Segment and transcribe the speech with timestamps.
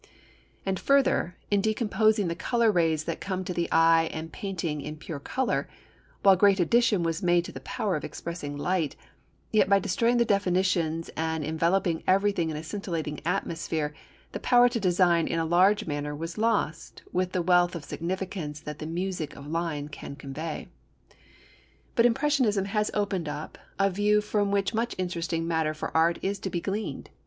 [0.65, 4.97] And further, in decomposing the colour rays that come to the eye and painting in
[4.97, 5.69] pure colour,
[6.23, 8.95] while great addition was made to the power of expressing light,
[9.53, 13.93] yet by destroying the definitions and enveloping everything in a scintillating atmosphere,
[14.31, 18.59] the power to design in a large manner was lost with the wealth of significance
[18.59, 20.67] that the music of line can convey.
[21.93, 26.39] But impressionism has opened up a view from which much interesting matter for art is
[26.39, 27.11] to be gleaned.